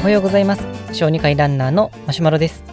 [0.00, 0.66] おはようございます。
[0.94, 2.64] 小児科医ランナーのマシュマロです。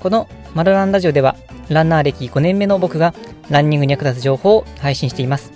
[0.00, 1.36] このマロランラジオでは
[1.68, 3.12] ランナー歴5年目の僕が
[3.50, 5.52] ランニングに役立つ情報を配信しています。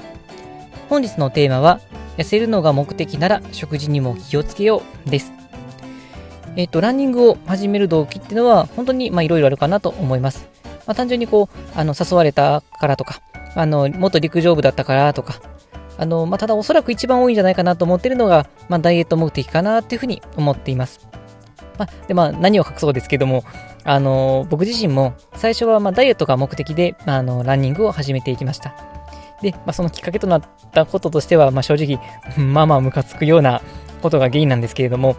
[0.90, 1.80] 本日のテーマは
[2.18, 5.32] 痩せるのが目的なら食事にも気をつけようです。
[6.54, 10.46] えっ、とランニングを始める動機っていうのは本当にまあいろいろあるかなと思います。
[10.86, 13.22] まあ、単純にこうあの誘われたからとか
[13.54, 15.40] あの元陸上部だったからとか
[15.98, 21.08] あの、まあ、ただおそらく一番多いんじゃないかなと思ってるのが、まあ、ダイエット目的かなっていうふうに思っています。
[21.78, 23.44] まあ、で、まあ、何を隠そうですけども、
[23.84, 28.74] あの、僕自身も最初はまダイエットが目的で、あの、ランニングを始めていきました。
[29.42, 30.42] で、まあ、そのきっかけとなっ
[30.72, 32.00] たこととしては、ま、正直、
[32.42, 33.60] まあまあムカつくような
[34.02, 35.16] ことが原因なんですけれども、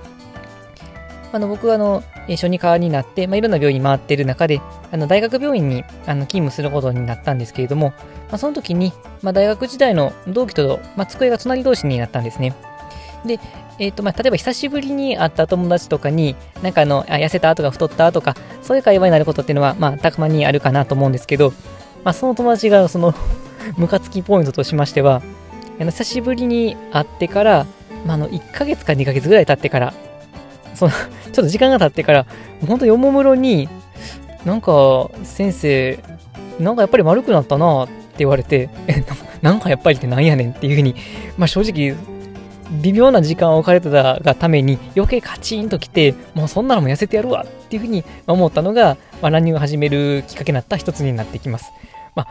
[1.34, 7.90] あの僕はあの小児科になって、まあ、いろんな病院回ってる中で、あの大学病院にあの勤務することになったんですけれども、
[8.30, 12.56] まあ、その時に、まあ、大学時代の同期と、まあ、机が隣同士になったんですね。
[13.26, 13.40] で、
[13.80, 21.52] えーとまあ、例えば久しぶりに会った友達とかに、なんかあのあ痩せたとか太ったとか、そういう会話になることっていうのは、まあ、たまにあるかなと思うんですけど、
[22.04, 23.14] まあ、その友達がその
[23.78, 25.22] ムカつきポイントとしましては、
[25.80, 27.66] あの久しぶりに会ってから、
[28.06, 29.94] まあ、あの1ヶ月か2ヶ月ぐらい経ってから、
[30.78, 30.98] その ちょ
[31.30, 32.26] っと時間が経ってから、
[32.68, 33.68] 本当におもむろに、
[34.46, 36.00] なんか、先生、
[36.60, 39.04] なんかやっぱり丸くなったなって言われて、え、
[39.42, 40.96] なんかやっぱりってなんやねんっていうふうに、
[41.38, 41.96] まあ正直、
[42.82, 51.72] 微妙な時間を置かれてたがために余計カチンときて、もうそんなのも痩せてやるわっていうふうに思ったのが、まあ、ランニングを始めるきっかけになった一つになってきます。
[52.18, 52.28] まあ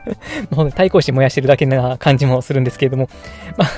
[0.56, 3.10] もう対抗心燃やしてるだけな感じもするんですけれども、
[3.58, 3.68] まあ、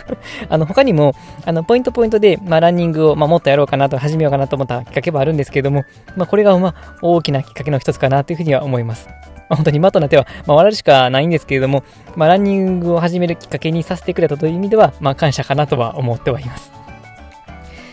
[0.49, 5.85] あの他にも、あのポイントポイントで、まあ、ランニングを、まあ、もっとやろうかなと、始めようかなと思ったきっかけはあるんですけれども、
[6.17, 9.09] まあ、これが、まあ、大きなきっかけの一つかなというふうには思います。
[9.09, 11.83] まあ、本当に今となっては、まあ、笑うしかないんですけれども、
[12.15, 16.71] まあ、ランニングを始めるきっかけにさせてくれたという意味では、まあ、感謝かなとは思ってはいます。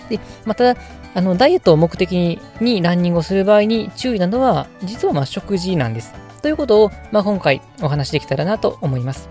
[0.10, 0.76] で、また、
[1.18, 6.14] あのダイエットを目的にランニングをする場合に注意なのは、実はま食事なんです。
[6.44, 9.28] ということを、まあ、今回お話できたらなと思います。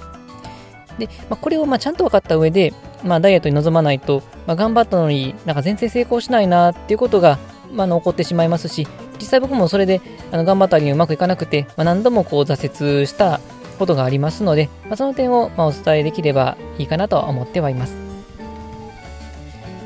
[0.98, 7.38] で、まあ、これをまちゃんと分かった上で、まあ、ダイエットに臨まないと、まあ、頑張ったのになんか全然成功しないなっていうことが、
[7.72, 8.88] まあ、起こってしまいますし、
[9.20, 10.00] 実際僕もそれで
[10.32, 13.40] あの頑張ったりうまくいかなくて、まあ、何度もこう挫折した
[13.78, 18.15] ことがありますので、まあ、その点をまお伝えできればいいかなとは思ってはいます。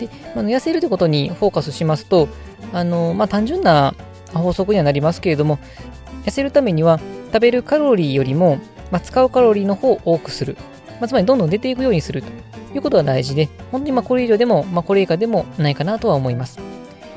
[0.00, 2.28] で、あ痩せるということにフォーカスしますと、
[2.72, 3.94] あのまあ、単純な
[4.32, 5.58] 法則にはなりますけれども、
[6.24, 7.00] 痩せるためには
[7.32, 8.58] 食べるカロリーよりも、
[8.90, 10.56] まあ、使うカロリーの方を多くする。
[11.00, 12.28] まあ、つまりどんどん出ていくようにすると
[12.74, 16.58] いうことが大事で、本当にまこれ以上でも、ま、これ以下でもないかなとは思います。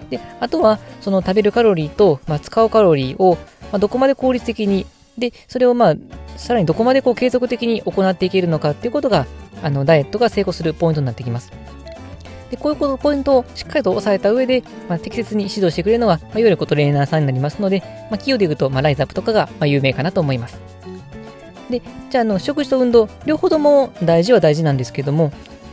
[0.10, 3.38] で、あとは、その食べるカロリーと、ま、使うカロリーを、
[3.72, 4.86] ま、どこまで効率的に、
[5.18, 5.96] で、それをまあ、
[6.38, 9.28] さらにどこまでこう継続的に行っていけるのかっていうことが、
[9.62, 11.52] あの、ダイエットが成功するポイントになってきます。
[12.54, 20.62] で、こういうポイントをしっかりと押さえた上で、まあ、適切に指導してくれるのが、まあ、いわゆるトレーナーさんになりますので、まあ、企業で言うと、まあ、ライズアップとかが、まあ、有名かなと思います。
[21.72, 21.82] で、
[22.12, 25.32] じゃあ、あの、食事と運動、両方とも大事は大事なんですけども、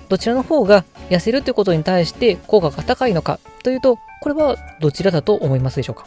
[0.09, 6.07] どちらの方が痩せるということに対して効果が高いのかというと、これはどちらだと思いますでしょうか？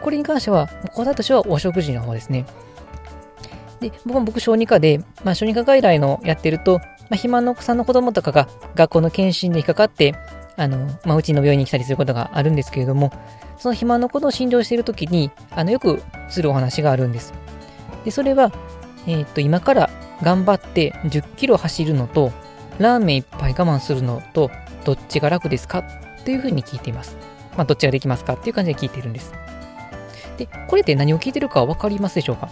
[0.00, 2.46] これに関しては、答えとしてはお食事の方ですね。
[3.80, 10.14] で、僕も僕小児科で、まあ、小児科外来のやってると、まあ、肥満のお子さんの子供とかが学校の検診で引っかかって、
[10.56, 13.10] あの、まあ、うちの病院に来たりすることがあるんですけれども、
[13.58, 17.34] その肥満の子の診療しているときに、あの、よくするお話があるんです。
[18.04, 18.52] で、それは、
[19.06, 19.90] えー、っと、今から
[20.22, 22.32] 頑張って10キロ走るのと、
[22.78, 24.50] ラーメン一杯我慢するのと、
[24.84, 25.78] どっちが楽ですか？
[25.78, 27.16] っていうふうに聞いています。
[27.56, 28.34] まあ、どっちができますか？
[28.34, 29.32] っていう感じで聞いているんです。
[30.36, 32.48] で、これって何を聞いてるかわかりますでしょうか、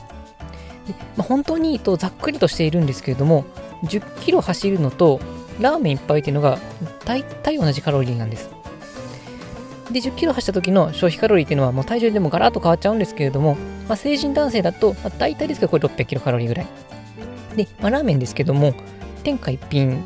[1.17, 3.45] まあ、本当にとざっくりとしているんですけれども、
[3.85, 5.21] 10キロ走るのと
[5.61, 6.59] ラーメン1杯っていうのが
[7.05, 8.51] 大体同じカロリーなんです。
[9.91, 13.57] で、10キロ走った時の消費カロリーっていうのはもう体重でもガラッと変わっちゃうんですけれども、
[13.89, 16.67] まあ、成人男性だと、まあ、大体ですけどこれ600キロカロリーぐらい。
[17.57, 18.75] で、まあ、ラーメンですけども、
[19.23, 20.05] 天下一品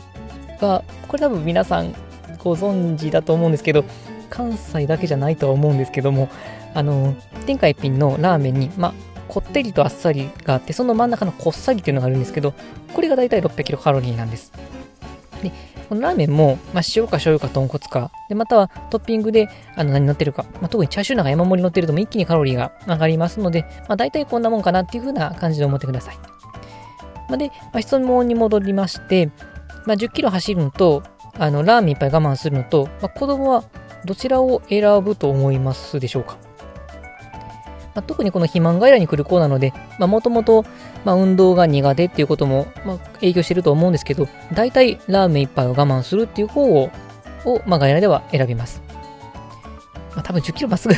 [0.60, 1.94] が、これ多分皆さん
[2.42, 3.84] ご存知だと思うんですけど、
[4.28, 6.28] 関西だけじゃないとは思うんですけども、
[6.74, 7.14] あの、
[7.46, 8.94] 天下一品のラーメンに、まあ、
[9.36, 12.54] こってりとあっさりがあって、その真ん中のこっさりっていうのがあるんですけど、
[12.94, 14.50] これがだいたい600キロカロリーなんです。
[15.42, 15.52] で、
[15.90, 26.16] このラーメンも、まあ、塩か醤油か豚骨か、で、またはトッピングであの何乗ってるか、まあ、特にチャーシューなんか山盛り乗ってるとも一気にカロリーが上がりますので、まあ、大体こんなもんかなっていう風な感じで思ってください。
[27.28, 29.26] まあ、で、まあ、質問に戻りまして、
[29.84, 31.02] まあ、10キロ走るのと、
[31.38, 33.64] あのラーメンいっぱい我慢するのと、まあ、子供は
[34.06, 36.38] どちらを選ぶと思いますでしょうか？
[37.96, 40.66] まあ、特にこの肥満外来に来る子なので、もともと
[41.06, 46.90] 運動が苦手っていうことも、まあ、影響してると思うんですけど、大体ラーメン一杯を我慢するっていう方を、
[47.46, 48.82] をまあ、外来では選びます。
[50.14, 50.94] まあ、多分10キロまっすぐ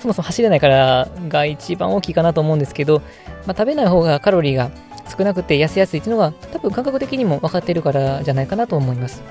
[0.00, 3.00] そもそも走れないからが一番大きいかなと思うんですけど、
[3.46, 4.70] まあ、食べない方がカロリーが
[5.16, 9.22] 少なくて痩せやすいっていうのが多分感覚的にも分かっているからじゃないかなと思います。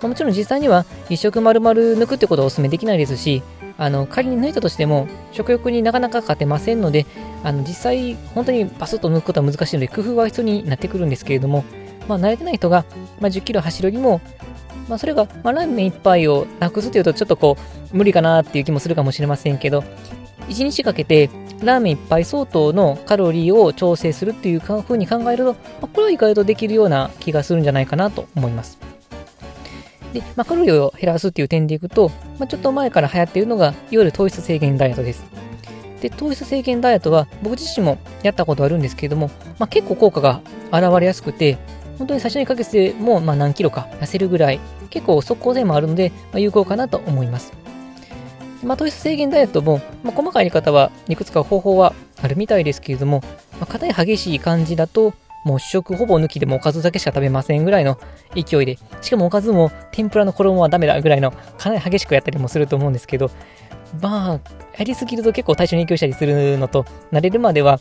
[0.00, 3.42] まあ、もちろん実際には一食丸々抜くってことはお勧めできないですし、
[3.82, 7.04] あの仮に抜いたとしても食欲になかなか勝てませんので、
[7.42, 11.64] あの実際本当にバスッと抜くことは難しいので工夫は必要になってくるんですけれども、
[12.06, 12.84] まあ、慣れてない人が、
[13.20, 14.20] まあ、10キロ走るよりも、
[14.88, 17.56] まあ、それが、まあ、ラーメン1杯をなくすというとちょっとこ
[17.92, 19.82] う無理かなっていう気もするかもしれませんけど
[20.48, 21.28] 1日かけて
[21.64, 28.91] ラーメン1杯相当のカロリーを調整するっていう風に考えると、まあ、これは意外とできるような気がするんじゃないかなと思います。
[30.12, 35.24] で、まあ、カロリーを減らすっていう点でいくと、まあ、ちょっと前から流行っているのが、いわゆる糖質制限ダイエットです。
[36.00, 40.40] で、糖質制限ダイエットは僕自身もやったことあるんですけれども、まあ、結構効果が
[40.72, 41.58] 現れやすくて、
[41.98, 44.60] 本当に最初にかけてもまあ何キロか痩せるぐらい、
[44.90, 47.52] 結構速攻性もあるので、まあ、有効かなと思います。
[48.64, 53.22] まあ、糖質制限ダイエットも、まあ、細かいやり方はいくつか方法はあるみたいですけれども、
[53.58, 57.98] まあ、硬い激しい感じだと、もう主食ほぼ抜きでもおかずだけしか食べませんぐらいの
[58.34, 63.30] 勢いで、しかもおかずも天ぷらの衣はダメだぐらいのかなり激しくやったりもすると思うんですけど、
[64.00, 64.40] まあ、
[64.78, 67.80] やりすぎると結構体調に影響したりするのと、慣れるまでは、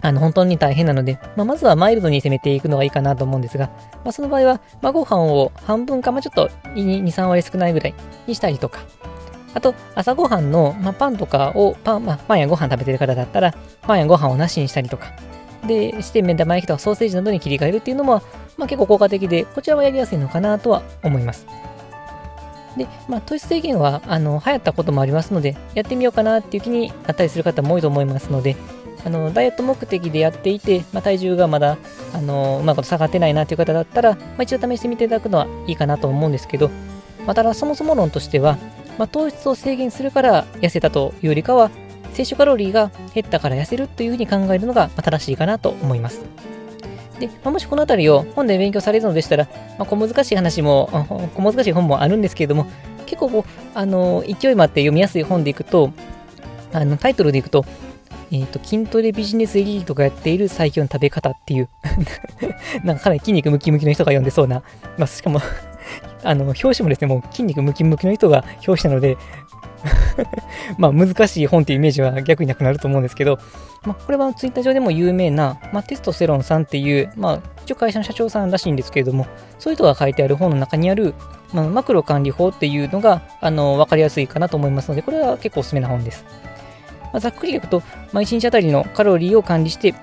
[0.00, 3.68] あの、本当に大変なので、まあ、まずはマイルドに攻めていくのがいいかなと思うんですが、
[4.04, 7.94] まあ、その場合は、まあ、ご飯を半分か、まあ、ちょっと2、3割少ないぐらい
[8.26, 8.80] にしたりとか、
[9.54, 15.12] あと、朝ごはんの、まあ、パンとかを、パン、まあ、パンやご飯食べてる方だったら、パンやご飯をなしにしたりとか、
[15.66, 18.22] で、して目玉焼きとかソーセージなどに切り替えるっていうのも、
[18.56, 21.46] まあ、結構効果的で、こちらはやりやすいのかなとは思います。
[22.76, 28.56] で、まあ、糖質制限は、あの、流行ったこともありますので、やってみようかなっていう気になったりする方も多いと思いますので、
[29.04, 31.76] あの、ダイエット目的でやっていて、まあ、体重がまだ、
[32.12, 36.70] あの、うまく下がってないなっていう方だったら、まあ、一度試してみていただくのはいいかなと思うんですけど、
[37.26, 38.58] まあ、ただそもそも論としては、
[38.98, 41.70] まあ、糖質を制限するから痩せたというよりかは、
[42.14, 46.22] 摂取カロリーが減ったから痩せるというふうに考えるのが正しいかなと思います。
[47.18, 50.88] で、まあ、もしこのあたりを本で勉強されるのでしたら、まあ、小難しい話も、
[51.34, 52.66] 小難しい本もあるんですけれども、
[53.06, 55.90] 結構こう、あの、勢いもあって読みやすい本でいくと、
[56.72, 57.64] あの、タイトルでいくと、
[58.30, 61.68] えっ、ー、と、筋トレビジネスエリートがやっている最強の食べ方っていう
[62.82, 64.62] なんかかなり筋肉ムキムキの人が読んでそうな、
[64.98, 65.40] まあ、しかも
[66.24, 69.16] あの、表紙もですね、もう筋肉ムキムキの人が表紙なので、
[70.78, 73.38] まあ難しい本っていうイメージは逆になくなると思うんですけど、
[73.84, 79.26] まあこれはツイッター上でも有名な、まあ、テストステロンさんっていう、まあ一応会社の社長さんらしいんですけれども、
[79.58, 81.14] そういう人が書いてある本の中にある、
[81.52, 86.24] まあ、マクロ管理法っていうのが、あの、わかりやすいかなと思いますので、これは結構おすすめな本です。
[87.12, 87.82] まあ、ざっくり言うと、
[88.12, 89.94] まあ、1日あたりのカロリーを管理して、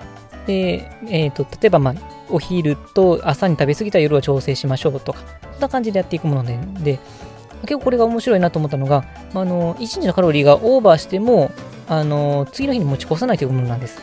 [0.46, 1.94] で、え、ー、と、例えば、まあ、
[2.30, 5.20] お昼と朝に食べ過ぎた夜は調整しましょうとか、
[5.52, 6.98] そんな感じでやっていくもので、で
[7.62, 11.50] 結構これが面白いなと思ったのが、まあの、1日のカロリーがオーバーしても、
[11.88, 14.02] あの、次の日に持ち越さないというものなんです。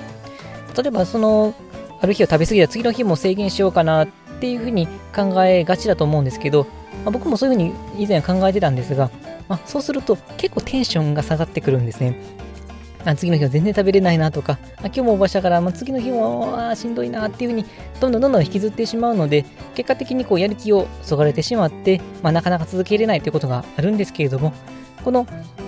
[0.78, 1.54] 例えば、その、
[2.02, 4.08] ある日を食べ過ぎた次の日も制限しようかなっ
[4.40, 6.66] ていうふうに考えがちだと思うんですけど、
[7.04, 9.12] まあ、僕もそういうふうに以前考えてたんですが、
[9.48, 12.16] まあ、そうすると結構テンションが下がってくるんですね。
[13.06, 17.66] あ次の日は全然食べれないなとか、あ今日もオーバーしたから、まあ、次の日もあしんどいなっていうふうに、
[18.00, 24.54] どんどんどんどん引きずってしまうので、結果的にこうやる気をそがれてしまって、まあ、なかなか続けれないということがあるんですけれども、
[25.04, 25.26] この、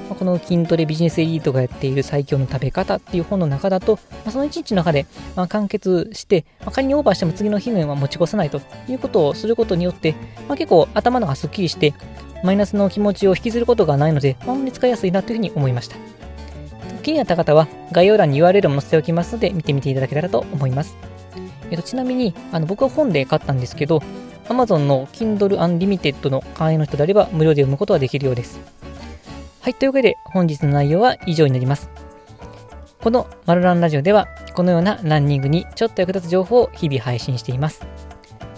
[0.09, 5.05] この筋トレビジネスエリートがやっている最強の食べ方っていう本の中だと、まあ、その一日の中で、
[5.37, 10.15] まあ、完結して、まあ、仮にオーバーしても次の日のは持ち越さないということをすることによって、
[10.49, 11.93] まあ、結構頭のがすっきりして、
[12.43, 15.95] マイナスの気持ちを引きずることがないので、まあ、に使いやすいなというふうに思いました。
[17.01, 20.95] 気になった方は概要欄に URL も載せておきますので見てみていただけたらと思います。
[21.69, 24.01] えっと、ちなみに、あの僕は本で買ったんですけど、
[24.49, 28.59] Amazon の Kindle Unlimited の会員の人であれば無料で読むことができるようです。
[29.61, 31.89] はい、というわけで本日の内容は以上になります。
[33.01, 37.85] このマルランラジオでは、このようなランニングにちょっと役立つ情報を日々配信しています。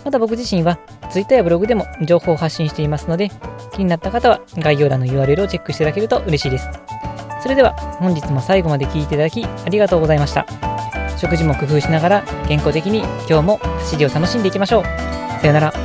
[0.04, 0.80] また僕自身は
[1.12, 3.30] Twitter やブログでも情報を発信していますので、
[3.74, 6.68] 気になった方は概要欄の URL をチェックしていただけると嬉しいです。
[7.44, 10.46] それでは本日も最後まで聴いていただきありがとうございました。
[11.18, 14.84] 食事も工夫しながら健康的に今日も走りを楽しんでいきましょう。
[15.42, 15.83] さよなら。